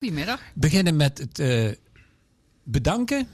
[0.00, 0.40] Goedemiddag.
[0.54, 1.68] beginnen met het eh,
[2.62, 3.28] bedanken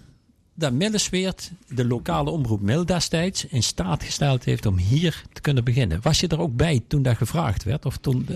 [0.55, 5.65] dat Millesweert de lokale omroep Mil destijds in staat gesteld heeft om hier te kunnen
[5.65, 6.03] beginnen.
[6.03, 7.87] Was je er ook bij toen dat gevraagd werd?
[7.87, 8.27] Of toen,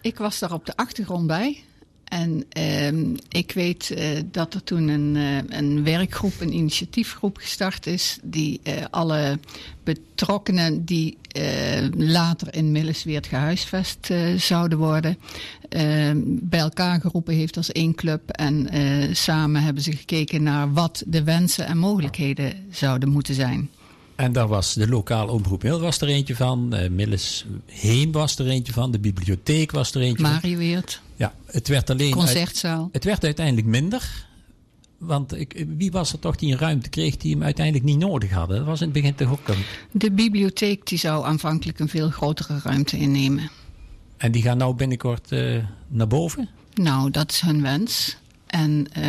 [0.00, 1.64] Ik was daar op de achtergrond bij.
[2.10, 7.86] En ehm, ik weet eh, dat er toen een, eh, een werkgroep, een initiatiefgroep gestart
[7.86, 8.18] is.
[8.22, 9.38] Die eh, alle
[9.84, 11.18] betrokkenen die
[11.96, 15.16] later in Millesweert gehuisvest eh, zouden worden.
[15.68, 18.30] ehm, bij elkaar geroepen heeft als één club.
[18.30, 18.68] En
[19.16, 23.70] samen hebben ze gekeken naar wat de wensen en mogelijkheden zouden moeten zijn.
[24.16, 26.74] en daar was de lokale omroep Mil was er eentje van.
[26.94, 28.90] Milles Heen was er eentje van.
[28.90, 30.32] De bibliotheek was er eentje van.
[30.32, 32.06] Marieweert, Ja, het werd alleen...
[32.06, 32.88] uit- concertzaal.
[32.92, 34.26] het werd uiteindelijk minder.
[34.98, 38.30] Want ik, wie was er toch die een ruimte kreeg die hem uiteindelijk niet nodig
[38.30, 38.56] hadden?
[38.56, 39.64] Dat was in het begin toch ook een...
[39.90, 43.50] De bibliotheek die zou aanvankelijk een veel grotere ruimte innemen.
[44.16, 45.56] En die gaan nou binnenkort eh,
[45.88, 46.48] naar boven?
[46.74, 48.16] Nou, dat is hun wens.
[48.46, 49.02] En eh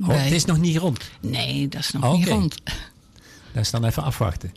[0.00, 0.18] Oh, wij...
[0.18, 1.10] het is nog niet rond.
[1.20, 2.16] Nee, dat is nog Oké.
[2.16, 2.54] niet rond.
[3.52, 4.52] Dat is dan even afwachten.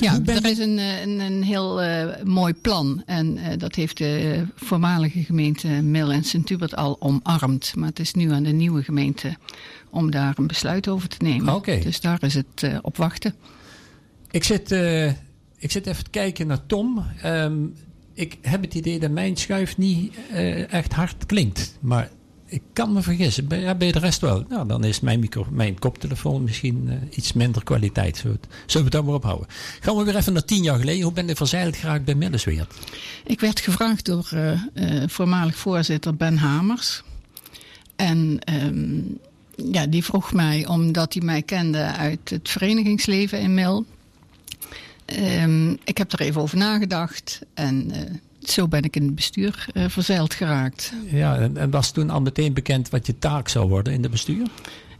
[0.00, 3.02] Ja, er is een, eh, een, een heel eh, mooi plan.
[3.06, 7.72] En eh, dat heeft de voormalige gemeente Mil en Sint-Hubert al omarmd.
[7.76, 9.36] Maar het is nu aan de nieuwe gemeente
[9.90, 11.54] om daar een besluit over te nemen.
[11.54, 11.78] Oké.
[11.78, 13.34] Dus daar is het op wachten.
[14.30, 14.70] Ik zit,
[15.58, 17.04] ik zit even te kijken naar Tom.
[17.22, 17.66] Ehm,
[18.14, 20.14] ik heb het idee dat mijn schuif niet
[20.68, 21.76] echt hard klinkt.
[21.80, 22.10] Maar
[22.50, 23.48] ik kan me vergissen.
[23.48, 24.44] Bij, ja, bij de rest wel.
[24.48, 28.16] Nou, dan is mijn, micro, mijn koptelefoon misschien eh, iets minder kwaliteit.
[28.16, 29.46] Zullen we, het, dan maar ophouden?
[29.80, 31.02] Gaan we weer even naar tien jaar geleden.
[31.02, 32.74] Hoe ben je verzeild geraakt bij Millesweert?
[33.24, 37.02] Ik werd gevraagd door eh, eh, voormalig voorzitter Ben Hamers.
[37.96, 39.00] En ehm,
[39.72, 43.84] ja, die vroeg mij, omdat hij mij kende uit het verenigingsleven in Mil.
[45.04, 47.92] Ehm, ik heb er even over nagedacht en
[48.42, 50.92] zo ben ik in het bestuur eh, verzeild geraakt.
[51.10, 54.10] Ja, en, en was toen al meteen bekend wat je taak zou worden in het
[54.10, 54.46] bestuur?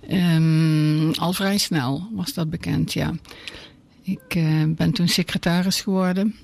[0.08, 3.12] Ehm, al vrij snel was dat bekend, ja.
[4.02, 6.34] Ik eh, ben toen secretaris geworden.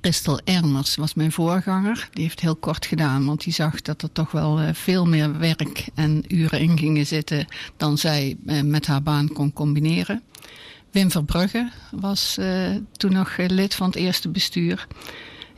[0.00, 2.08] Christel Erners was mijn voorganger.
[2.12, 5.38] Die heeft heel kort gedaan, want die zag dat er toch wel eh, veel meer
[5.38, 10.22] werk en uren in gingen zitten dan zij met haar baan kon combineren.
[10.90, 12.38] Wim Verbrugge was
[12.92, 14.86] toen nog lid van het eerste bestuur.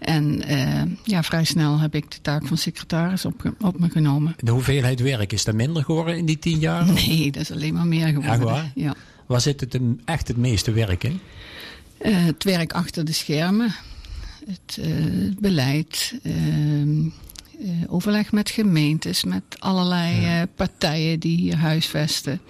[0.04, 4.34] En eh, ja, vrij snel heb ik de taak van secretaris op, op me genomen.
[4.38, 6.86] De hoeveelheid werk is er minder geworden in die tien jaar?
[6.92, 8.32] Nee, dat is alleen maar meer geworden.
[8.32, 8.72] Echt waar?
[8.74, 8.94] Ja.
[9.26, 11.20] Waar zit het hem echt het meeste werk in?
[11.98, 13.74] Eh, het werk achter de schermen,
[14.46, 14.94] het eh,
[15.38, 17.06] beleid, ehm,
[17.60, 22.40] eh, overleg met gemeentes, met allerlei partijen die hier huisvesten.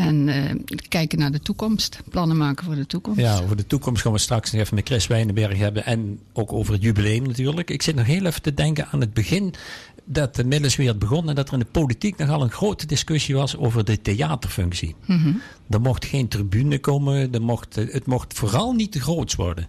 [0.00, 3.20] En eh, kijken naar de toekomst, plannen maken voor de toekomst.
[3.20, 5.84] Ja, over de toekomst gaan we straks nog even met Chris Wijnenberg hebben.
[5.84, 7.70] En ook over het jubileum natuurlijk.
[7.70, 9.54] Ik zit nog heel even te denken aan het begin
[10.04, 11.28] dat de Millesweert begon.
[11.28, 14.94] En dat er in de politiek nogal een grote discussie was over de theaterfunctie.
[15.06, 15.32] Mhm.
[15.70, 17.32] Er mocht geen tribune komen.
[17.32, 19.68] Er mocht, eh, het mocht vooral niet te groots worden.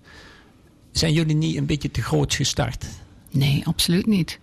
[0.91, 2.85] Zijn jullie niet een beetje te groots gestart?
[3.31, 4.39] Nee, absoluut niet.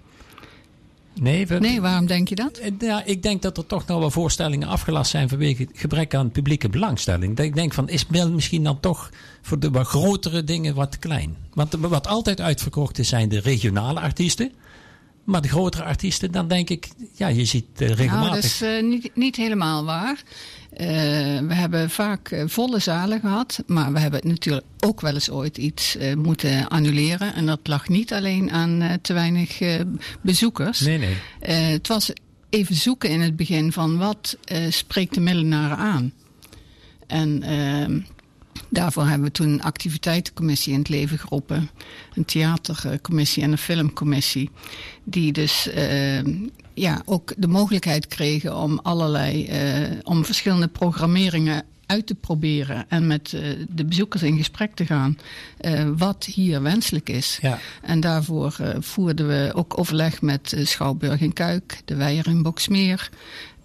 [1.21, 2.57] Nee, we- Nee, waarom denk je dat?
[2.57, 6.31] Eh, Ja, ik denk dat er toch nog wel voorstellingen afgelast zijn vanwege gebrek aan
[6.31, 7.37] publieke belangstelling.
[7.37, 9.11] Dat ik denk van, is Mil misschien dan toch
[9.43, 11.37] voor de wat grotere dingen wat klein?
[11.55, 14.53] Want wat altijd uitverkocht is, zijn de regionale artiesten.
[15.29, 18.21] Maar de grotere artiesten, dan denk ik, ja, je ziet eh, regelmatig.
[18.21, 20.23] Nou, dat is eh, niet, niet helemaal waar.
[20.73, 20.87] Eh,
[21.39, 25.59] we hebben vaak eh, volle zalen gehad, maar we hebben natuurlijk ook wel eens ooit
[25.59, 27.35] iets eh, moeten annuleren.
[27.35, 29.81] En dat lag niet alleen aan eh, te weinig eh,
[30.21, 30.81] bezoekers.
[30.81, 31.17] Nee, nee.
[31.41, 32.13] Eh, het was
[32.51, 36.13] even zoeken in het begin van wat eh, spreekt de millenaren aan.
[37.07, 38.01] En ehm,
[38.69, 41.71] daarvoor hebben we toen een activiteitencommissie in het leven geroepen.
[42.15, 44.51] Een theatercommissie en een filmcommissie.
[45.05, 46.35] Die dus ehm,
[46.75, 53.07] ja, ook de mogelijkheid kregen om allerlei, eh, om verschillende programmeringen uit te proberen en
[53.07, 55.19] met eh, de bezoekers in gesprek te gaan
[55.59, 57.39] eh, wat hier wenselijk is.
[57.43, 57.59] Ja.
[57.83, 62.43] En daarvoor eh, voerden we ook overleg met eh, Schouwburg in Kuik, de Weijer in
[62.43, 63.11] Boksmeer.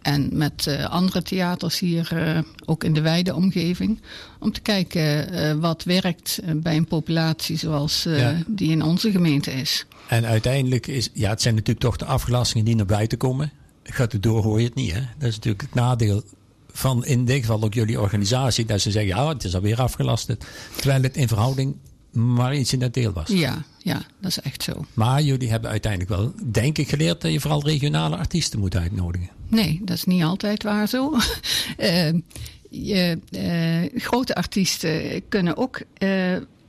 [0.03, 4.01] En met eh, andere theaters hier, eh, ook in de wijde omgeving.
[4.39, 8.37] Om te kijken eh, wat werkt bij een populatie zoals Ja.
[8.47, 9.85] die in onze gemeente is.
[10.07, 13.51] En uiteindelijk is, ja, het zijn natuurlijk toch de afgelastingen die naar buiten komen.
[13.83, 14.99] Gaat het door, hoor je het niet, hè?
[15.17, 16.23] Dat is natuurlijk het nadeel
[16.71, 18.65] van in dit geval ook jullie organisatie.
[18.65, 20.29] Dat ze zeggen, ja, het is alweer afgelast.
[20.75, 21.75] Terwijl het in verhouding
[22.13, 23.27] maar incidenteel was.
[23.27, 24.85] Ja, ja, dat is echt zo.
[24.93, 29.29] Maar jullie hebben uiteindelijk wel, denk ik, geleerd dat je vooral regionale artiesten moet uitnodigen.
[29.53, 31.13] Nee, dat is niet altijd waar zo.
[31.77, 32.13] Eh,
[32.69, 36.09] je, eh, grote artiesten kunnen ook eh,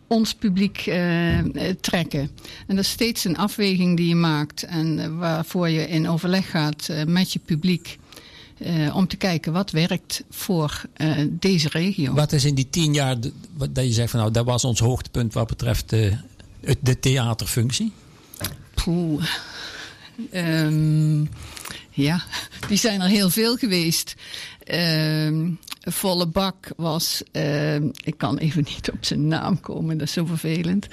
[0.06, 1.38] ons publiek eh,
[1.80, 2.20] trekken.
[2.66, 6.88] En dat is steeds een afweging die je maakt en waarvoor je in overleg gaat
[7.06, 7.98] met je publiek.
[8.94, 10.82] om te kijken wat werkt voor
[11.30, 12.12] deze regio.
[12.14, 14.64] Wat is in die tien jaar de- wat- dat je zegt van nou, dat was
[14.64, 16.12] ons hoogtepunt wat betreft de,
[16.80, 17.92] de theaterfunctie?
[18.74, 19.24] Poeh.
[20.30, 21.24] Ehm,
[21.94, 22.22] ja,
[22.68, 24.14] die zijn er heel veel geweest.
[24.64, 25.50] Ehm,
[25.80, 30.24] volle bak was, ehm, ik kan even niet op zijn naam komen, dat is zo
[30.24, 30.88] vervelend.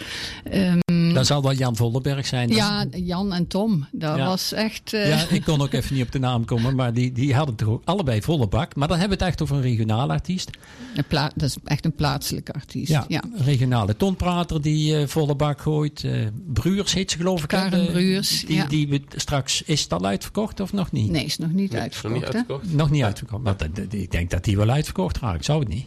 [1.12, 2.48] Ehm, Dat zal wel Jan Vollenberg zijn.
[2.48, 4.26] Dat- ja, Jan en Tom, dat Ja.
[4.26, 4.94] was echt.
[4.94, 7.56] eh, Ja, ik kon ook even niet op de naam komen, maar die, die hadden
[7.56, 8.76] toch ook allebei volle bak.
[8.76, 10.50] Maar dan hebben we het echt over een regionale artiest.
[10.96, 12.92] een pla- dat is echt een plaatselijke artiest.
[12.92, 13.24] Ja, Ja.
[13.38, 16.04] een regionale tonprater die eh, volle bak gooit.
[16.04, 16.14] eh
[16.54, 17.48] Bruurs heet ze geloof ik.
[17.48, 18.66] Karen De- Bruurs, Die, ja.
[18.66, 21.12] die we straks, is het al uitverkocht of nog niet?
[21.12, 22.14] Nee, is nog niet Nee, is nog uitverkocht.
[22.24, 22.38] niet hè?
[22.38, 22.74] uitverkocht.
[22.74, 23.44] Nog niet uitverkocht.
[23.44, 25.46] Maar dat- dat- ik denk dat die wel uitverkocht raakt.
[25.46, 25.86] Zou het niet?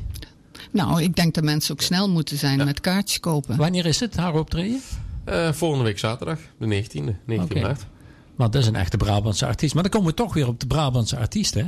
[0.71, 3.57] Nou, ik denk dat mensen ook snel moeten zijn met kaartjes kopen.
[3.57, 4.81] Wanneer is het, haar optreden?
[5.25, 7.61] Eh, volgende week zaterdag, de 19e, 19 Oké.
[7.61, 7.87] maart.
[8.37, 9.75] Want dat is een echte Brabantse artiest.
[9.75, 11.55] Maar dan komen we toch weer op de Brabantse artiest.
[11.55, 11.65] Hè?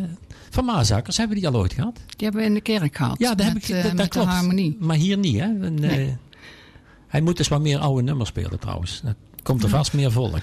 [0.50, 1.96] Van Maasakkers hebben we die al ooit gehad?
[1.96, 3.18] Die hebben we in de kerk gehad.
[3.18, 4.26] Ja, dat heb met, ik, eh, dat, dat klopt.
[4.26, 4.76] de harmonie.
[4.80, 5.44] Maar hier niet, hè?
[5.46, 6.06] En, Nee.
[6.06, 6.12] eh,
[7.06, 9.00] hij moet dus wat meer oude nummers spelen trouwens.
[9.04, 10.42] Dat komt er vast meer volk.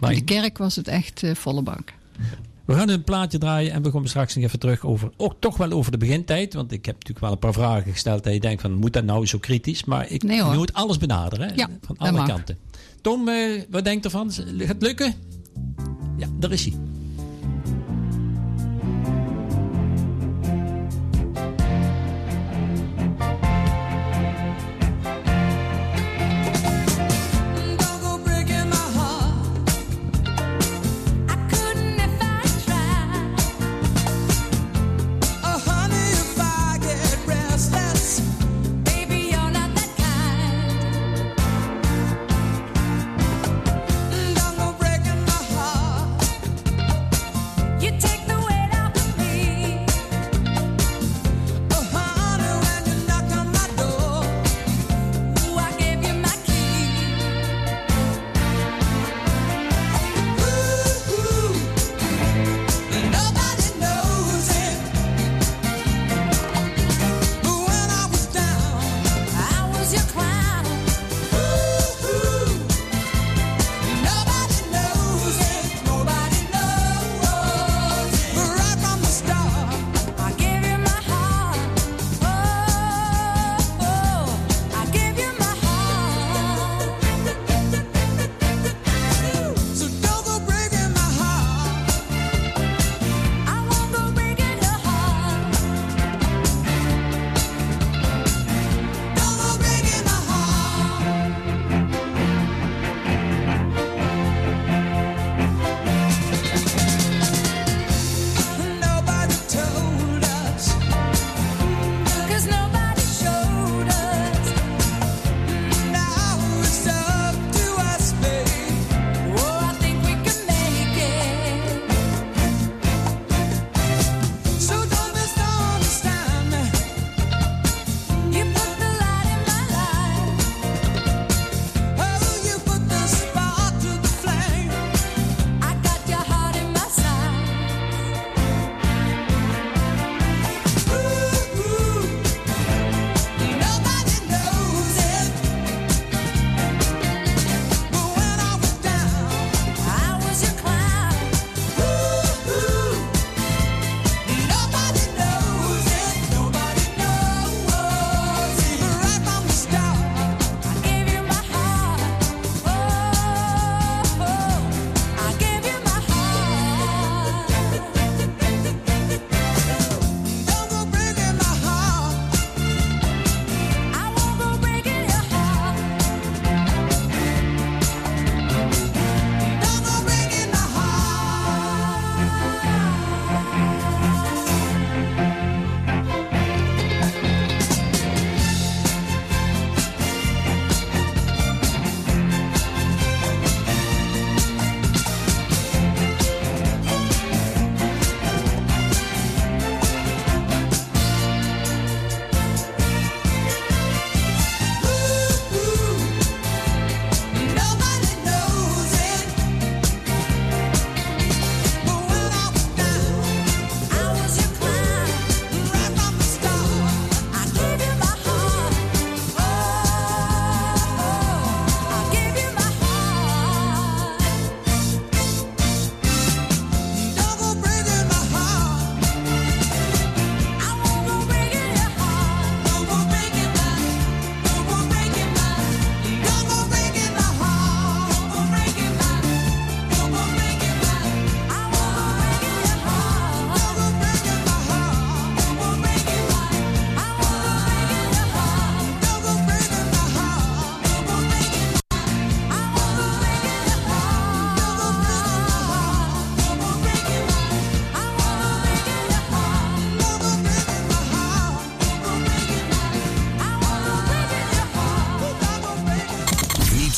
[0.00, 1.92] Maar In de kerk was het echt eh, volle bank.
[2.70, 5.56] We gaan een plaatje draaien en we komen straks nog even terug over, ook toch
[5.56, 6.54] wel over de begintijd.
[6.54, 9.04] Want ik heb natuurlijk wel een paar vragen gesteld dat je denkt van, moet dat
[9.04, 9.84] nou zo kritisch?
[9.84, 11.52] Maar ik Nee, moet alles benaderen?
[11.56, 12.58] Ja, van alle kanten.
[13.00, 14.32] Tom, eh, wat denkt ervan?
[14.32, 15.14] Gaat het lukken?
[16.16, 16.74] Ja, daar is hij.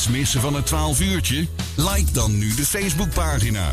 [0.09, 1.47] Missen van het 12 uurtje?
[1.77, 3.73] Like dan nu de Facebookpagina.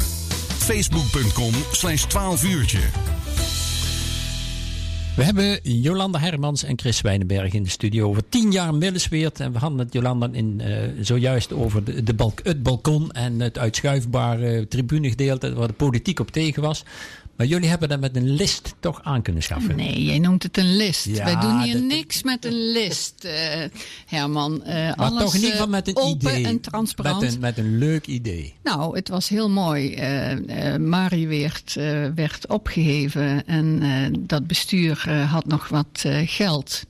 [0.58, 2.80] Facebook.com slash 12 uurtje.
[5.20, 9.40] We hebben Jolanda Hermans en Chris Wijnenberg in de studio over tien jaar Millesweert.
[9.40, 13.40] En we hadden het Jolanda in, eh, zojuist over de, de balk, het balkon en
[13.40, 16.84] het uitschuifbare tribunegedeelte waar de politiek op tegen was.
[17.40, 19.76] Maar jullie hebben dat met een list toch aan kunnen schaffen.
[19.76, 21.06] Nee, jij noemt het een list.
[21.06, 23.64] Ja, Wij doen hier dat- niks met een list, eh,
[24.06, 24.64] Herman.
[24.64, 26.46] Eh, Maar alles toch in ieder geval eh, met een open idee.
[26.46, 27.22] en transparant.
[27.22, 28.54] Met een, met een leuk idee.
[28.64, 29.94] Nou, het was heel mooi.
[29.94, 36.18] Eh eh Marieweert eh, werd opgeheven en eh, dat bestuur eh, had nog wat eh,
[36.26, 36.84] geld.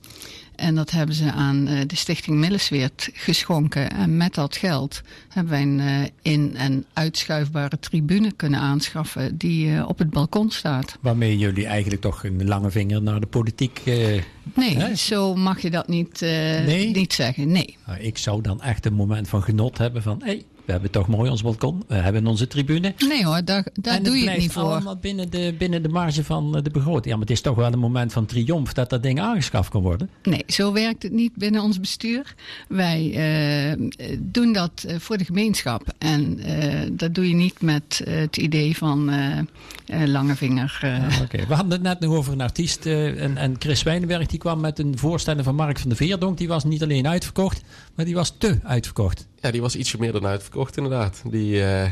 [0.60, 3.90] En dat hebben ze aan eh, de Stichting Millesweert geschonken.
[3.90, 9.74] En met dat geld hebben wij een eh, in- en uitschuifbare tribune kunnen aanschaffen die
[9.76, 10.96] eh, op het balkon staat.
[11.00, 13.80] Waarmee jullie eigenlijk toch een lange vinger naar de politiek...
[13.84, 14.22] eh,
[14.54, 14.94] Nee, Hè?
[14.94, 16.90] zo mag je dat niet, eh, Nee?
[16.90, 17.52] niet zeggen.
[17.52, 17.76] Nee.
[17.86, 20.22] nou, ik zou dan echt een moment van genot hebben van...
[20.24, 20.40] Hé,
[20.70, 21.82] we hebben toch mooi ons balkon.
[21.88, 22.94] We hebben onze tribune.
[23.08, 24.62] Nee hoor, daar, daar en doe je het niet voor.
[24.62, 27.04] allemaal binnen de, binnen de marge van eh, de begroting.
[27.04, 29.82] Ja, maar het is toch wel een moment van triomf dat dat ding aangeschaft kan
[29.82, 30.10] worden.
[30.22, 32.34] Nee, zo werkt het niet binnen ons bestuur.
[32.68, 35.82] Wij eh, doen dat eh, voor de gemeenschap.
[35.98, 39.38] En eh, dat doe je niet met het idee van eh
[39.86, 40.78] eh, lange vinger.
[40.82, 41.20] eh.
[41.22, 42.86] Oké, We hadden het net nog over een artiest.
[42.86, 46.38] en, en Chris Wijnenberg die kwam met een voorstelling van Mark van der Veerdonk.
[46.38, 47.62] Die was niet alleen uitverkocht,
[47.94, 49.26] maar die was te uitverkocht.
[49.40, 51.22] Ja, die was ietsje meer dan uitverkocht inderdaad.
[51.24, 51.90] Die, eh,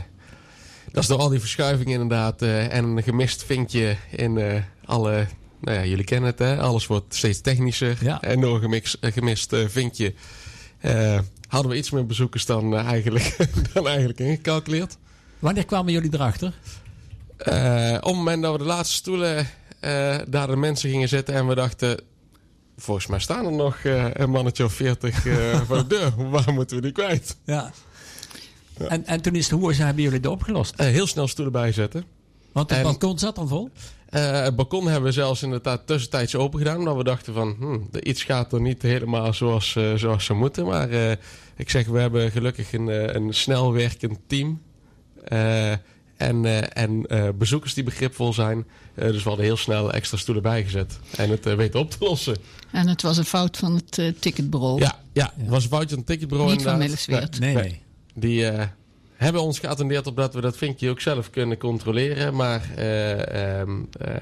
[0.92, 2.42] dat is door al die verschuivingen inderdaad.
[2.42, 5.26] eh, en een gemist vinkje in eh, alle...
[5.60, 6.60] Nou ja, jullie kennen het hè.
[6.60, 7.96] Alles wordt steeds technischer.
[8.00, 8.22] Ja.
[8.22, 10.14] En door een gemix, gemist eh, vinkje...
[11.48, 13.36] hadden we iets meer bezoekers dan, eigenlijk,
[13.72, 14.96] dan eigenlijk ingecalculeerd.
[15.38, 16.54] Wanneer kwamen jullie erachter?
[17.38, 19.46] Op het moment dat we de laatste stoelen
[20.28, 22.00] daar de mensen gingen zitten en we dachten...
[22.80, 26.30] Volgens mij staan er nog eh, een mannetje of veertig eh, voor de deur.
[26.30, 27.36] Waar moeten we die kwijt?
[27.44, 27.70] Ja.
[28.88, 30.74] En, en toen is de hoe hebben jullie het opgelost?
[30.76, 32.04] Eh, heel snel stoelen bijzetten.
[32.52, 33.70] Want het En- balkon zat dan vol.
[34.08, 36.78] Eh, het balkon hebben we zelfs inderdaad tussentijds open gedaan.
[36.78, 40.66] Omdat we dachten van, hmm, de iets gaat er niet helemaal zoals, zoals ze moeten.
[40.66, 40.90] Maar
[41.56, 44.60] ik zeg, we hebben gelukkig een, een snel werkend team.
[46.18, 48.66] En eh, en eh, bezoekers die begripvol zijn.
[48.94, 50.98] Eh, dus we hadden heel snel extra stoelen bijgezet.
[51.16, 52.36] En het weten op te lossen.
[52.70, 54.80] En het was een fout van het eh, ticketbureau.
[54.80, 56.96] Ja, ja, het was een foutje aan het ticketbureau Niet van inderdaad.
[57.08, 57.38] Millesweert.
[57.40, 57.62] Nee, Nee.
[57.64, 57.80] nee.
[58.14, 58.66] Die eh,
[59.16, 62.34] hebben ons geattendeerd op dat we dat vinkje ook zelf kunnen controleren.
[62.34, 63.70] Maar eh, ehm,
[64.00, 64.14] eh,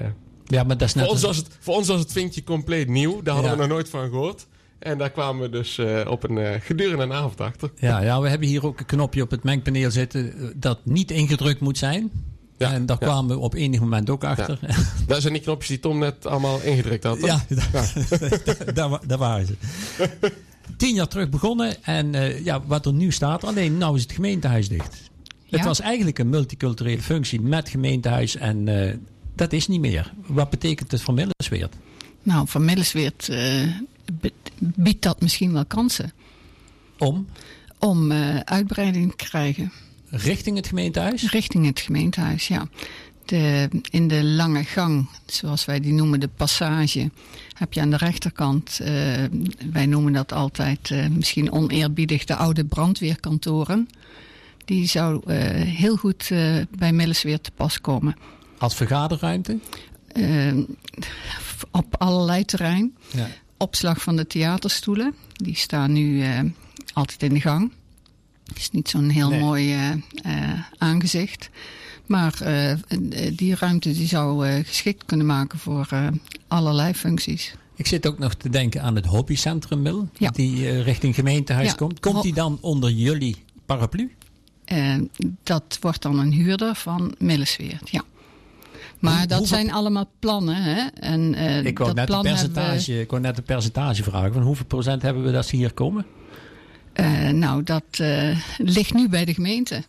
[0.45, 2.43] Ja, maar dat is net voor, ons als- was het, voor ons was het vinkje
[2.43, 3.21] compleet nieuw.
[3.21, 3.57] Daar hadden Ja.
[3.57, 4.45] we nog nooit van gehoord.
[4.79, 7.71] En daar kwamen we dus eh, op een eh, gedurende een avond achter.
[7.79, 11.11] Ja, ja, we hebben hier ook een knopje op het mengpaneel zitten eh, dat niet
[11.11, 12.11] ingedrukt moet zijn.
[12.57, 13.05] Ja, en daar ja.
[13.05, 14.57] kwamen we op enig moment ook achter.
[14.67, 14.75] Ja,
[15.07, 17.19] Dat zijn die knopjes die Tom net allemaal ingedrukt had.
[17.19, 17.45] toch?
[17.71, 17.93] daar,
[18.73, 19.55] daar, wa- daar waren ze.
[20.77, 24.11] Tien jaar terug begonnen en eh, ja, wat er nu staat, alleen nou is het
[24.11, 25.09] gemeentehuis dicht.
[25.49, 25.65] Het Ja.
[25.65, 28.93] was eigenlijk een multiculturele functie met gemeentehuis en eh,
[29.35, 30.13] dat is niet meer.
[30.25, 31.75] Wat betekent het voor Millesweert?
[32.23, 33.85] Nou, van Millesweert eh, be-
[34.59, 36.13] biedt dat misschien wel kansen
[36.97, 37.27] Om
[37.79, 39.71] om eh, uitbreiding te krijgen.
[40.09, 41.31] richting het gemeentehuis?
[41.31, 42.67] Richting het gemeentehuis, ja.
[43.25, 47.09] De, in de lange gang, zoals wij die noemen, de passage,
[47.53, 48.91] heb je aan de rechterkant, eh,
[49.71, 53.89] wij noemen dat altijd eh, misschien oneerbiedig, de oude brandweerkantoren.
[54.65, 56.27] Die zou heel goed
[56.77, 58.15] bij Millesweer te pas komen.
[58.57, 59.59] Als vergaderruimte?
[61.71, 62.95] Op allerlei terrein.
[63.13, 63.27] Ja.
[63.57, 66.39] Opslag van de theaterstoelen, die staan nu eh,
[66.93, 67.71] altijd in de gang.
[68.55, 69.39] is niet zo'n heel Nee.
[69.39, 71.49] mooi eh, eh, aangezicht.
[72.05, 72.37] Maar
[73.33, 75.89] die ruimte die zou geschikt kunnen maken voor
[76.47, 77.53] allerlei functies.
[77.75, 80.29] Ik zit ook nog te denken aan het hobbycentrum Mil, Ja.
[80.29, 81.73] die richting gemeentehuis Ja.
[81.73, 81.99] komt.
[81.99, 83.35] Komt die dan onder jullie
[83.65, 84.15] paraplu?
[85.43, 88.03] Dat wordt dan een huurder van Millesweert, ja.
[88.99, 90.55] Maar Hoe- dat hoeveel- zijn allemaal plannen.
[90.63, 90.81] Hè?
[90.99, 94.33] En, eh, Ik wou, dat net een we- percentage, ik wou net een percentage vragen.
[94.33, 96.05] Van hoeveel procent hebben we dat ze hier komen?
[96.93, 99.83] Eh, nou, dat eh, ligt nu bij de gemeente.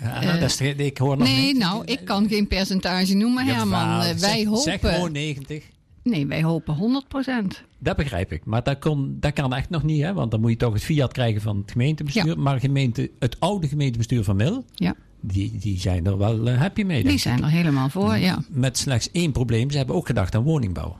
[0.00, 1.58] Ja, Eh, dat is, ik hoor nog Nee, niet.
[1.58, 4.02] nou, ik kan geen percentage noemen, Ja, Herman.
[4.02, 4.46] zeg- wij Zeg
[4.80, 4.92] hopen.
[4.94, 5.64] gewoon 90.
[6.02, 7.62] Nee, wij hopen 100 procent.
[7.78, 8.44] Dat begrijp ik.
[8.44, 10.12] Maar dat, kon, dat kan echt nog niet, hè?
[10.12, 12.26] want dan moet je toch het fiat krijgen van het gemeentebestuur.
[12.26, 12.34] Ja.
[12.34, 16.82] Maar gemeente, het oude gemeentebestuur van Mil, Ja, die, die zijn er wel eh, happy
[16.82, 17.04] mee.
[17.04, 18.42] die zijn er helemaal voor, ja.
[18.48, 19.70] Met slechts één probleem.
[19.70, 20.98] Ze hebben ook gedacht aan woningbouw.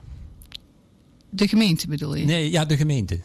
[1.29, 2.25] De gemeente bedoel je?
[2.25, 3.19] Nee, ja, de gemeente.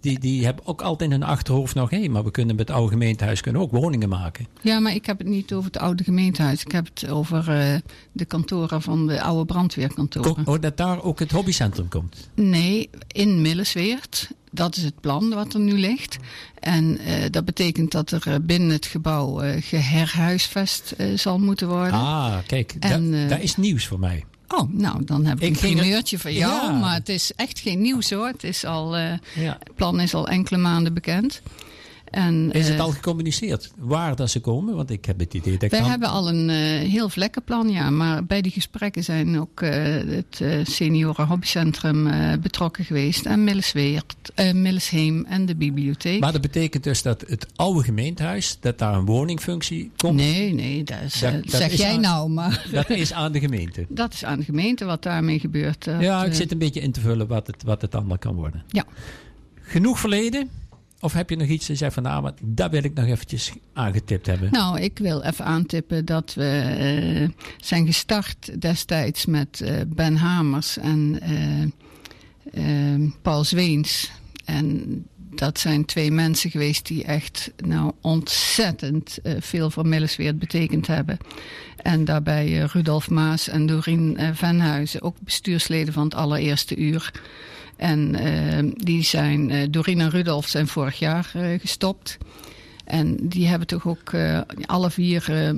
[0.00, 1.90] Die, die hebben ook altijd in hun achterhoofd nog...
[1.90, 4.46] hé, maar we kunnen met het oude gemeentehuis kunnen ook woningen maken.
[4.60, 6.64] Ja, maar ik heb het niet over het oude gemeentehuis.
[6.64, 7.74] Ik heb het over eh,
[8.12, 10.44] de kantoren van de oude brandweerkantoren.
[10.44, 12.30] Ko- Oh, dat daar ook het hobbycentrum komt.
[12.34, 14.30] Nee, in Millesweert.
[14.52, 16.16] Dat is het plan wat er nu ligt.
[16.58, 21.68] En eh, dat betekent dat er eh, binnen het gebouw eh geherhuisvest eh, zal moeten
[21.68, 21.92] worden.
[21.92, 24.24] Ah, kijk, En, da- eh, dat is nieuws voor mij.
[24.54, 26.52] Oh, nou, dan heb ik, Ik een primeurtje voor jou.
[26.72, 26.78] Ja.
[26.78, 28.26] Maar het is echt geen nieuws hoor.
[28.26, 29.02] Het, is al, eh,
[29.34, 29.56] Ja.
[29.58, 31.42] het plan is al enkele maanden bekend.
[32.10, 34.74] En, Is het eh, al gecommuniceerd waar dat ze komen?
[34.74, 36.56] Want ik heb het idee dat ik Wij hebben al een eh,
[36.90, 37.90] heel vlekkenplan, ja.
[37.90, 39.70] Maar bij die gesprekken zijn ook eh,
[40.06, 42.08] het eh, senioren hobbycentrum
[42.40, 43.26] betrokken geweest.
[43.26, 44.14] En Millesweert,
[44.52, 46.20] Millesheem en de bibliotheek.
[46.20, 50.16] Maar dat betekent dus dat het oude gemeentehuis, dat daar een woningfunctie komt.
[50.16, 52.28] nee, nee, dat, is, Dat- dat zeg is jij aan- nou.
[52.30, 53.86] Maar Dat is aan de gemeente.
[54.02, 55.84] dat is aan de gemeente wat daarmee gebeurt.
[56.00, 58.62] Ja, ik zit een beetje in te vullen wat het, wat het allemaal kan worden.
[58.68, 58.84] Ja.
[59.62, 60.48] Genoeg verleden?
[61.00, 64.26] Of heb je nog iets te zeggen van, nou, dat wil ik nog eventjes aangetipt
[64.26, 64.50] hebben?
[64.50, 70.78] Nou, ik wil even aantippen dat we eh, zijn gestart destijds met eh, Ben Hamers
[70.78, 71.20] en
[72.52, 74.10] eh, Paul Zweens.
[74.44, 75.04] En
[75.34, 81.18] dat zijn twee mensen geweest die echt nou, ontzettend veel voor Millesweert betekend hebben.
[81.82, 87.12] En daarbij Rudolf Maas en Dorien eh, Venhuizen, ook bestuursleden van het allereerste uur.
[87.80, 92.18] En eh, die zijn, eh Dorien en Rudolf zijn vorig jaar eh, gestopt.
[92.84, 95.50] En die hebben toch ook eh, alle vier eh,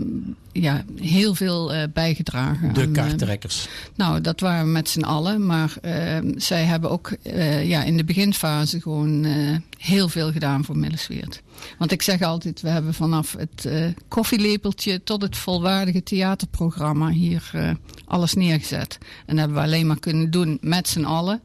[0.53, 2.75] ja, heel veel eh, bijgedragen.
[2.75, 3.69] de aan, eh, karttrekkers.
[3.95, 5.47] nou, dat waren we met z'n allen.
[5.47, 10.65] Maar eh, zij hebben ook eh, ja, in de beginfase gewoon eh, heel veel gedaan
[10.65, 11.43] voor Millesweert.
[11.79, 17.51] Want ik zeg altijd, we hebben vanaf het eh, koffielepeltje tot het volwaardige theaterprogramma hier
[17.53, 17.71] eh,
[18.05, 18.99] alles neergezet.
[19.01, 21.41] En dat hebben we alleen maar kunnen doen met z'n allen.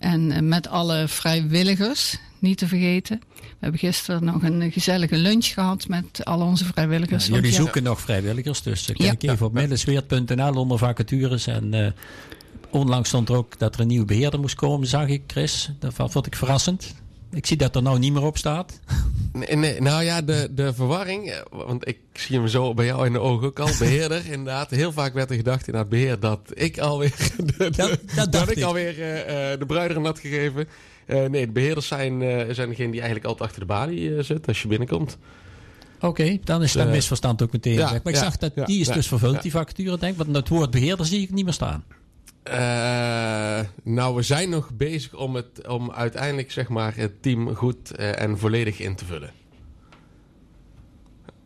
[0.00, 3.20] En eh, met alle vrijwilligers, niet te vergeten.
[3.40, 7.26] We hebben gisteren nog een gezellige lunch gehad met al onze vrijwilligers.
[7.26, 9.14] jullie ja, zoeken nog vrijwilligers, dus uh, Ja.
[9.14, 11.46] kijk even op middelsweert.nl onder vacatures.
[11.46, 11.92] En eh,
[12.70, 15.70] onlangs stond er ook dat er een nieuwe beheerder moest komen, zag ik, Chris.
[15.78, 16.94] Dat vond ik verrassend.
[17.32, 18.80] Ik zie dat er nou niet meer op staat.
[19.32, 23.06] Nee, nee, nou ja, de, de verwarring, eh, want ik zie hem zo bij jou
[23.06, 24.70] in de ogen ook al, beheerder inderdaad.
[24.70, 28.32] Heel vaak werd er gedacht in het beheer dat ik alweer, de, de- Dat- dat
[28.32, 28.64] dat ik ik.
[28.64, 30.68] alweer eh, eh, de bruideren had gegeven.
[31.06, 34.62] Nee, de beheerders zijn, eh, zijn degene die eigenlijk altijd achter de balie zit als
[34.62, 35.18] je binnenkomt.
[36.00, 37.84] Oké, dan is dat misverstand ook meteen ja.
[37.90, 40.18] Maar ik ja, zag dat ja, die is dus vervuld, die vacature, denk ik.
[40.24, 41.84] Want het woord beheerder zie ik niet meer staan.
[42.42, 47.90] Eh, nou, we zijn nog bezig om, het, om uiteindelijk zeg maar, het team goed
[47.90, 49.30] eh, en volledig in te vullen.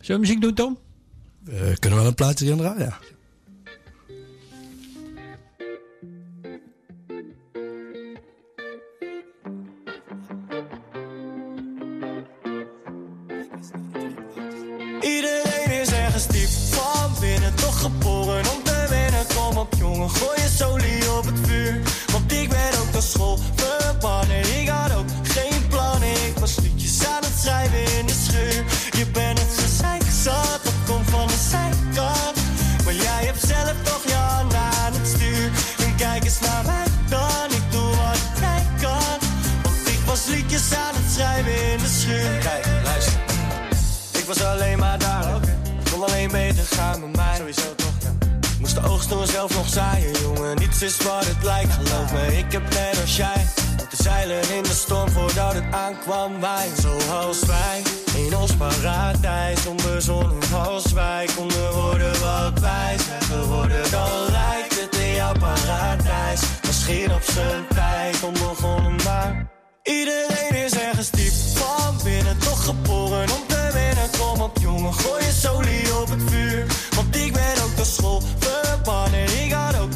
[0.00, 0.78] Zullen we muziek doen, Tom?
[1.40, 2.78] We kunnen wel een plaatje gaan draaien.
[2.84, 2.98] Ja.
[20.04, 21.03] Kom op jongen, gooi je solie
[49.04, 50.56] Oogst toen zelf nog zaaien, jongen.
[50.56, 52.36] Niets is wat het lijkt, geloof me.
[52.36, 53.46] Ik heb net als jij.
[53.76, 56.68] Moeten zeilen in de storm voordat het aankwam wij.
[56.80, 57.82] Zoals wij
[58.26, 59.66] in ons paradijs.
[59.66, 63.90] Onbezonnen als wij konden worden wat wij zijn geworden.
[63.90, 66.40] Dan lijkt het in jouw paradijs.
[66.66, 69.52] Misschien op zijn tijd onbegonnen, maar.
[69.82, 74.10] Iedereen is ergens diep van binnen, toch geboren om winnen.
[74.18, 76.66] Kom op jongen, gooi je solie op het vuur.
[76.96, 79.44] Want ik ben ook naar school verbannen.
[79.44, 79.90] Ik had ook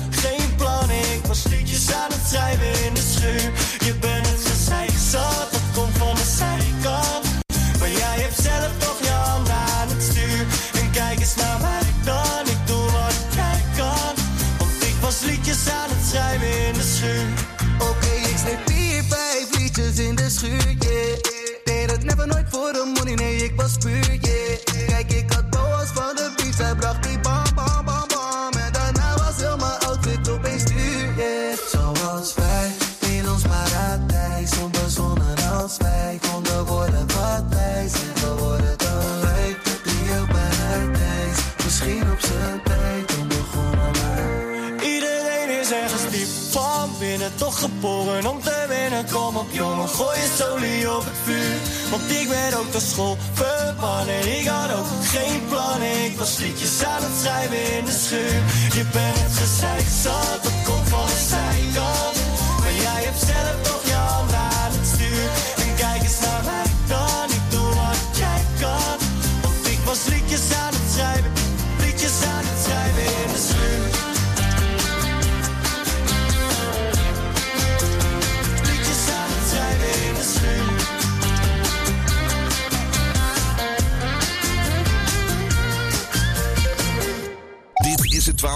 [47.39, 49.07] toch geboren om te winnen.
[49.13, 51.57] Kom op jongen, gooi je solie op het vuur.
[51.91, 54.39] Want ik werd ook naar school verbannen.
[54.39, 56.05] Ik had ook geen plannen.
[56.05, 58.41] Ik was liedjes aan het schrijven in de schuur.
[58.79, 60.43] Je bent gezeik zat,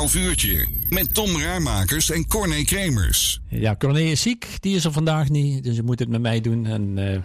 [0.03, 0.67] Dit is het 12 uurtje.
[0.89, 3.41] Met Tom Raarmakers en Corné Kremers.
[3.49, 4.47] Ja, Corné is ziek.
[4.61, 5.65] Die is er vandaag niet.
[5.65, 6.67] Dus je moet het met mij doen.
[6.67, 7.19] En eh,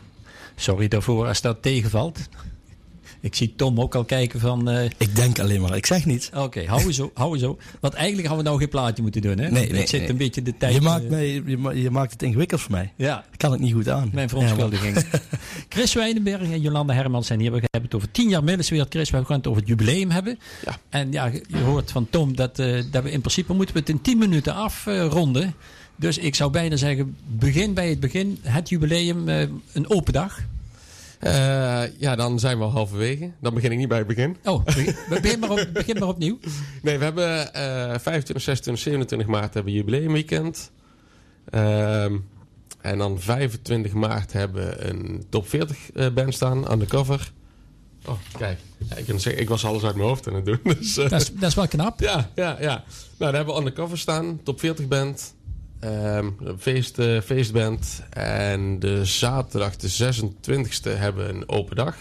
[0.55, 2.19] sorry daarvoor als dat tegenvalt.
[3.21, 4.69] Ik zie Tom ook al kijken van...
[4.69, 6.29] eh, Ik denk alleen maar, ik zeg niets.
[6.35, 7.57] Oké, hou we zo, hou we zo.
[7.79, 9.49] Want eigenlijk hadden we nou geen plaatje moeten doen, hè?
[9.51, 10.09] Nee, Ik zit nee.
[10.09, 10.73] een beetje de tijd...
[10.73, 12.93] Je maakt, eh, mij, je, ma- je maakt het ingewikkeld voor mij.
[12.95, 14.09] Ja, Ik kan het niet goed aan.
[14.13, 15.05] mijn verontschuldiging.
[15.69, 17.51] Chris Wijnenberg en Jolanda Hermans zijn hier.
[17.51, 18.87] We hebben het over tien jaar Millesweert.
[18.93, 20.39] Chris, we gaan het over het jubileum hebben.
[20.65, 20.77] Ja.
[20.89, 23.89] En ja, je hoort van Tom dat, eh, dat we in principe moeten we het
[23.89, 25.53] in tien minuten afronden.
[25.95, 28.39] dus ik zou bijna zeggen, begin bij het begin.
[28.41, 29.41] Het jubileum, eh,
[29.73, 30.39] een open dag.
[31.19, 33.31] Eh, ja, dan zijn we al halverwege.
[33.41, 34.37] Dan begin ik niet bij het begin.
[34.43, 34.63] Oh,
[35.09, 36.39] begin, maar, op, begin maar opnieuw.
[36.81, 40.71] Nee, we hebben eh 25, 26, 27 maart hebben we jubileumweekend.
[41.49, 42.15] Ehm
[42.81, 47.31] en dan 25 maart hebben we een top 40 eh, band staan, undercover.
[48.05, 48.59] Oh, kijk.
[48.89, 50.59] Ja, ik, kan zeggen, ik was alles uit mijn hoofd aan het doen.
[50.79, 51.99] Dus, eh, Dat is, dat is wel knap.
[52.09, 52.75] ja, ja, ja.
[52.75, 52.83] Nou,
[53.17, 55.35] daar hebben we undercover staan, top 40 band.
[55.79, 58.03] Een feest, eh, feestband.
[58.09, 61.95] En de zaterdag, de 26e, hebben we een open dag.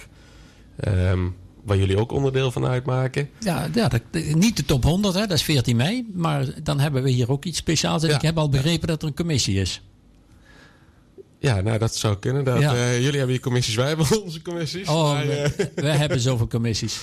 [0.77, 1.21] Ehm,
[1.65, 3.29] waar jullie ook onderdeel van uitmaken.
[3.41, 4.01] Ja, ja dat,
[4.35, 6.07] niet de top 100, hè, dat is 14 mei.
[6.15, 8.03] Maar dan hebben we hier ook iets speciaals.
[8.03, 8.15] En Ja.
[8.15, 9.83] ik heb al begrepen dat er een commissie is.
[11.39, 12.45] Ja, nou dat zou kunnen.
[12.45, 12.75] Dat, Ja.
[12.75, 14.89] eh, jullie hebben je commissies, wij hebben onze commissies.
[14.89, 17.01] Oh, Maar, eh, we, we hebben zoveel commissies.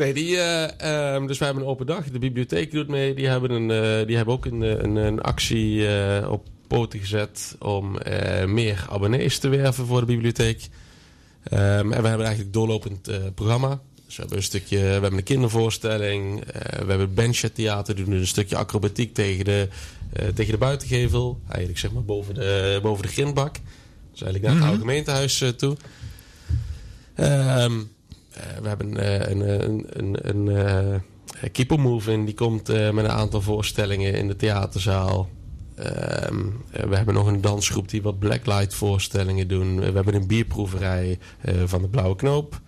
[0.00, 2.04] Nee, die, eh, ehm, dus wij hebben een open dag.
[2.04, 3.14] De bibliotheek doet mee.
[3.14, 5.86] Die hebben, een, eh, die hebben ook een, eh, een, een actie
[6.28, 7.98] op poten gezet om
[8.46, 10.68] meer abonnees te werven voor de bibliotheek.
[11.42, 13.80] Ehm, en we hebben eigenlijk doorlopend programma.
[14.06, 16.44] Dus we hebben een stukje, we hebben een kindervoorstelling.
[16.84, 19.68] we hebben Bench Theater, doen een stukje acrobatiek tegen de,
[20.34, 21.40] tegen de buitengevel.
[21.48, 23.56] Eigenlijk zeg maar boven de, boven de grindbak.
[24.10, 25.76] Dus eigenlijk naar het oude gemeentehuis eh, toe.
[27.14, 27.76] Ehm, eh,
[28.62, 30.48] we hebben eh, een, een, een, een
[31.40, 32.24] eh, Keep on Moving.
[32.24, 35.28] Die komt eh, met een aantal voorstellingen in de theaterzaal.
[35.74, 36.38] Ehm,
[36.70, 39.76] eh, we hebben nog een dansgroep die wat blacklight voorstellingen doen.
[39.80, 42.60] we hebben een bierproeverij eh, van de Blauwe Knoop.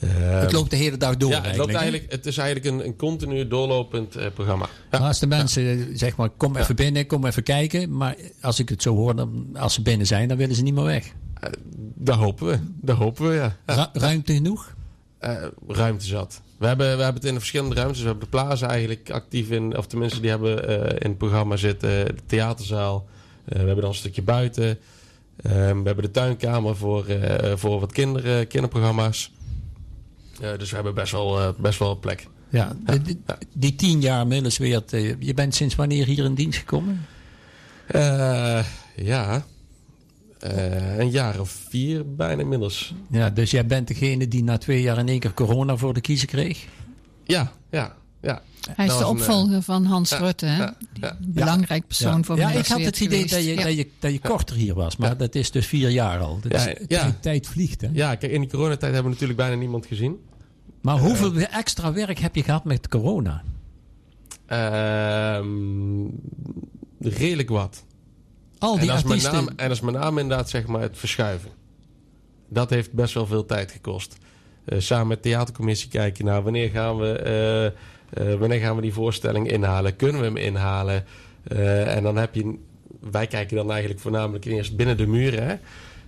[0.00, 1.72] Ehm, Het loopt de hele dag door ja, het, eigenlijk.
[1.72, 4.64] loopt eigenlijk, het is eigenlijk een, een continu doorlopend eh, programma.
[4.90, 4.98] Ja.
[4.98, 7.96] Maar Als de mensen eh, zeg maar, kom even binnen, kom even kijken.
[7.96, 10.74] Maar als ik het zo hoor, dan, als ze binnen zijn, dan willen ze niet
[10.74, 11.12] meer weg.
[11.40, 11.50] Eh,
[11.94, 12.58] daar hopen we.
[12.80, 13.56] Daar hopen we, ja.
[13.66, 13.90] ja.
[13.92, 14.74] Ru- ruimte genoeg?
[15.18, 16.40] Eh, ruimte zat.
[16.58, 18.00] We hebben, we hebben het in de verschillende ruimtes.
[18.00, 21.56] We hebben de plaza eigenlijk actief in, of tenminste die hebben eh, in het programma
[21.56, 21.88] zitten.
[22.06, 23.08] De theaterzaal.
[23.44, 24.78] We hebben dan een stukje buiten.
[25.36, 25.48] We
[25.84, 27.04] hebben de tuinkamer voor,
[27.54, 29.32] voor wat kinder, kinderprogramma's.
[30.58, 32.28] Dus we hebben best wel, best wel plek.
[32.48, 32.76] Ja,
[33.52, 34.90] die, tien jaar Millesweert.
[35.18, 37.06] Je bent sinds wanneer hier in dienst gekomen?
[38.96, 39.44] Ja,
[40.40, 42.94] Eh, een jaar of vier bijna inmiddels.
[43.10, 46.00] Ja, dus jij bent degene die na twee jaar in één keer corona voor de
[46.00, 46.66] kiezer kreeg?
[47.24, 48.42] Ja, ja, ja.
[48.70, 50.56] Hij is de een, opvolger van Hans ja, Rutte, hè?
[50.56, 51.10] ja, ja.
[51.20, 52.22] Een belangrijk persoon ja.
[52.22, 54.96] voor Ja, ik had het idee dat je, dat je, dat je korter hier was.
[54.96, 55.14] Maar Ja.
[55.14, 56.38] dat is dus vier jaar al.
[56.40, 57.06] Dat Ja, is, ja.
[57.06, 57.88] De tijd vliegt, hè?
[57.92, 60.16] Ja, kijk, in die coronatijd hebben we natuurlijk bijna niemand gezien.
[60.80, 63.42] Maar hoeveel extra werk heb je gehad met corona?
[64.46, 66.04] Ehm,
[67.00, 67.84] redelijk wat.
[68.60, 69.32] Al En die dat, is met artiesten.
[69.32, 71.50] name, en dat is met name inderdaad zeg maar, het verschuiven.
[72.48, 74.16] Dat heeft best wel veel tijd gekost.
[74.64, 77.12] Eh, samen met de theatercommissie kijken naar wanneer gaan we,
[78.14, 79.96] eh, wanneer gaan we die voorstelling inhalen.
[79.96, 81.04] Kunnen we hem inhalen?
[81.84, 82.58] En dan heb je...
[83.10, 85.46] Wij kijken dan eigenlijk voornamelijk eerst binnen de muren.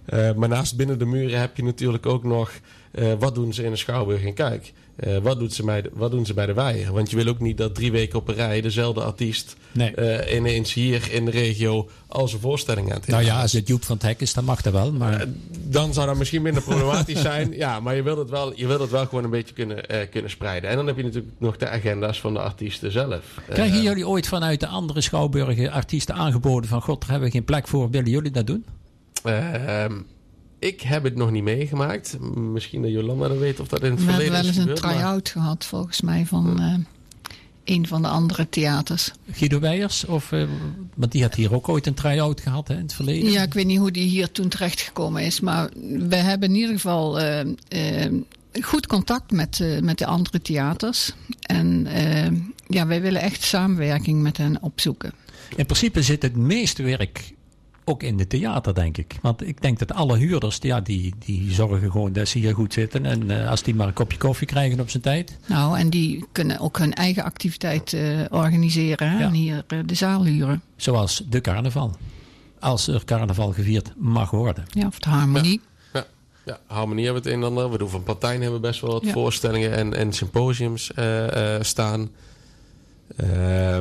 [0.07, 0.35] Hè?
[0.35, 2.51] Maar naast binnen de muren heb je natuurlijk ook nog...
[3.19, 4.73] wat doen ze in de Schouwburg en Kuik?
[4.97, 6.93] Eh, wat, doet ze bij de, wat doen ze bij de Weijer?
[6.93, 8.61] Want je wil ook niet dat drie weken op een rij...
[8.61, 9.95] dezelfde artiest Nee.
[9.95, 11.89] eh, ineens hier in de regio...
[12.07, 14.45] al zijn voorstelling aan het nou ja, als het Joep van het Hek is, dan
[14.45, 14.93] mag dat wel.
[14.93, 17.53] Maar eh, dan zou dat misschien minder problematisch zijn.
[17.53, 20.31] Ja, maar je wilt het wel, je wilt het wel gewoon een beetje kunnen, kunnen
[20.31, 20.71] spreiden.
[20.71, 23.21] En dan heb je natuurlijk nog de agenda's van de artiesten zelf.
[23.49, 26.83] Krijgen jullie ooit vanuit de andere schouwburgen artiesten aangeboden van...
[26.83, 28.65] God, daar hebben we geen plek voor, willen jullie dat doen?
[29.23, 29.93] eh, ehm,
[30.62, 32.18] ik heb het nog niet meegemaakt.
[32.35, 34.57] Misschien dat Jolanda dat weet of dat in het We hebben verleden wel is eens
[34.57, 36.61] een gebeurd, maar- try-out gehad, volgens mij, van...
[36.61, 36.75] eh,
[37.64, 39.12] een van de andere theaters.
[39.33, 40.05] Guido Weijers?
[40.05, 40.42] Of, eh,
[40.94, 43.31] want die had hier ook ooit een try-out gehad hè, in het verleden.
[43.31, 45.40] Ja, ik weet niet hoe die hier toen terechtgekomen is.
[45.40, 45.70] Maar
[46.09, 48.07] we hebben in ieder geval eh,
[48.61, 51.12] goed contact met, eh, met de andere theaters.
[51.40, 51.87] En
[52.66, 55.12] ja, wij willen echt samenwerking met hen opzoeken.
[55.57, 57.33] In principe zit het meeste werk
[57.85, 59.16] ook in de theater, denk ik.
[59.23, 62.73] Want ik denk dat alle huurders, ja, die, die zorgen gewoon dat ze hier goed
[62.73, 63.07] zitten.
[63.07, 65.38] En eh, als die maar een kopje koffie krijgen op zijn tijd.
[65.47, 69.25] Nou, en die kunnen ook hun eigen activiteit eh, organiseren hè, Ja.
[69.27, 70.62] en hier eh, de zaal huren.
[70.77, 71.97] Zoals de carnaval.
[72.61, 74.64] Als er carnaval gevierd mag worden.
[74.68, 75.61] Ja, of de harmonie.
[75.92, 76.05] Ja,
[76.45, 77.71] ja, Harmonie hebben we het een en ander.
[77.71, 79.12] We doen van Partijn hebben we best wel wat Ja.
[79.12, 82.11] voorstellingen en, en symposiums eh, eh, staan.
[83.16, 83.81] Ehm, eh,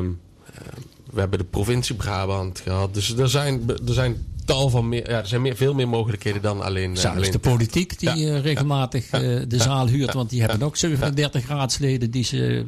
[1.12, 2.94] we hebben de provincie Brabant gehad.
[2.94, 6.42] Dus er zijn, er zijn tal van meer, ja, er zijn meer, veel meer mogelijkheden
[6.42, 6.98] dan alleen.
[6.98, 8.34] Zelfs alleen de politiek die Ja.
[8.36, 10.14] eh, regelmatig eh, de zaal huurt.
[10.14, 12.66] Want die hebben ook 37 raadsleden die ze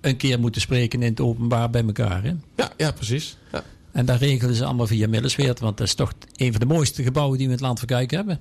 [0.00, 2.22] een keer moeten spreken in het openbaar bij elkaar.
[2.22, 2.32] Hè?
[2.56, 3.36] ja, ja, precies.
[3.52, 3.64] Ja.
[3.92, 5.60] En dat regelen ze allemaal via Millesweert.
[5.60, 8.16] Want dat is toch een van de mooiste gebouwen die we in het land verkijken
[8.16, 8.38] hebben.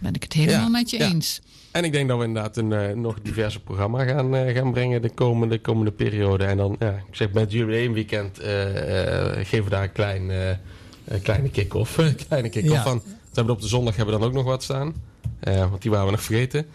[0.00, 1.06] Ben ik het helemaal Ja, met je ja.
[1.08, 1.40] eens.
[1.70, 5.02] En ik denk dat we inderdaad een eh, nog diverse programma gaan, eh, gaan brengen
[5.02, 6.44] de komende, komende periode.
[6.44, 10.30] En dan, ja, ik zeg, met jubileumweekend eh eh geven we daar een klein,
[11.22, 12.82] kleine kick-off kleine kick-off Ja.
[12.82, 13.02] van.
[13.04, 14.94] We hebben op de zondag hebben we dan ook nog wat staan.
[15.40, 16.66] Want die waren we nog vergeten.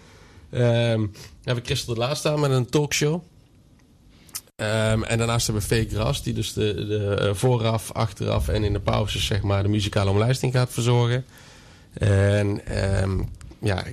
[0.49, 3.21] Dan hebben we Christel de Laat staan met een talkshow.
[4.55, 8.73] Ehm, en daarnaast hebben we Fake Gras, die dus de, de vooraf, achteraf en in
[8.73, 11.25] de pauzes zeg maar, de muzikale omlijsting gaat verzorgen.
[11.99, 13.19] En ehm,
[13.62, 13.84] ja,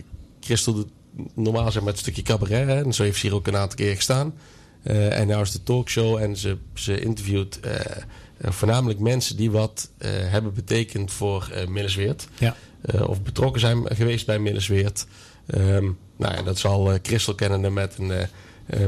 [0.40, 0.90] Christel doet
[1.34, 2.66] normaal zeg maar het stukje cabaret.
[2.66, 4.34] Hè, en zo heeft ze hier ook een aantal keer gestaan.
[4.82, 9.50] Eh, en nou is de talkshow en ze, ze interviewt eh, eh, voornamelijk mensen die
[9.50, 12.28] wat hebben betekend voor Millesweert.
[12.38, 12.56] Ja.
[13.06, 15.06] Of betrokken zijn geweest bij Millesweert.
[15.46, 18.28] Ehm nou ja, dat zal Christel kennende met een,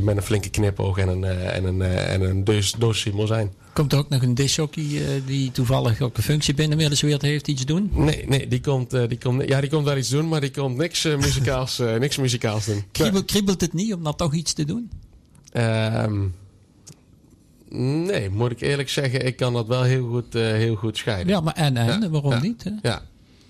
[0.04, 3.52] met een flinke knipoog en een, en een, en een doos, doos zijn.
[3.74, 7.48] Komt er ook nog een disjockey eh, die toevallig ook een functie binnen Millesweert heeft
[7.48, 7.90] iets doen?
[7.92, 10.50] Nee, nee die, komt, eh, die, komt, ja, die komt wel iets doen, maar die
[10.50, 12.84] komt niks, eh, muzikaals, niks muzikaals doen.
[12.92, 14.90] Kriebelt, kriebelt het niet om dan toch iets te doen?
[15.52, 16.26] Ehm,
[18.06, 21.34] nee, moet ik eerlijk zeggen, ik kan dat wel heel goed, heel goed scheiden.
[21.34, 22.40] Ja, maar en, en Ja, waarom ja.
[22.40, 22.64] niet?
[22.64, 22.70] Hè?
[22.82, 23.02] Ja.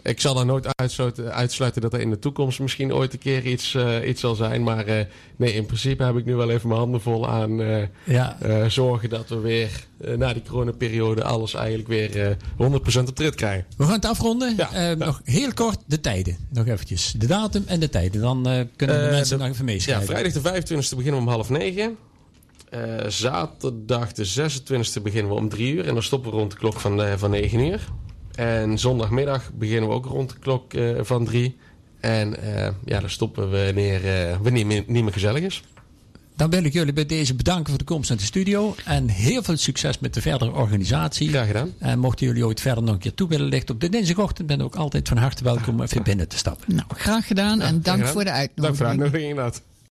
[0.05, 3.47] Ik zal er nooit uitsluiten, uitsluiten dat er in de toekomst misschien ooit een keer
[3.47, 4.62] iets, eh, iets zal zijn.
[4.62, 5.05] Maar eh,
[5.37, 8.37] nee, in principe heb ik nu wel even mijn handen vol aan eh, Ja.
[8.69, 9.71] zorgen dat we weer
[10.17, 13.67] na die coronaperiode alles eigenlijk weer eh 100% op trit krijgen.
[13.77, 14.55] We gaan het afronden.
[14.57, 14.95] Ja, ja.
[14.95, 16.37] Nog heel kort de tijden.
[16.51, 17.14] Nog eventjes.
[17.19, 18.21] De datum en de tijden.
[18.21, 20.07] Dan kunnen de mensen nog even Ja, meeschrijven.
[20.07, 21.97] vrijdag de 25e beginnen we om half negen.
[23.09, 25.87] Zaterdag de 26e beginnen we om drie uur.
[25.87, 27.81] En dan stoppen we rond de klok van, van 9 uur.
[28.35, 31.57] En zondagmiddag beginnen we ook rond de klok eh, van drie.
[32.01, 35.62] En eh, ja, dan stoppen we wanneer eh wanneer niet meer, niet meer gezellig is.
[36.37, 38.75] Dan wil ik jullie bij deze bedanken voor de komst naar de studio.
[38.85, 41.29] En heel veel succes met de verdere organisatie.
[41.29, 41.73] Graag gedaan.
[41.79, 44.59] En mochten jullie ooit verder nog een keer toe willen lichten op de dinsdagochtend, ben
[44.59, 46.75] je ook altijd van harte welkom om even binnen te stappen.
[46.75, 48.12] Nou, graag gedaan en dank Graag gedaan.
[48.12, 48.64] voor de uitnodiging.
[48.66, 49.62] Dank voor de uitnodiging inderdaad.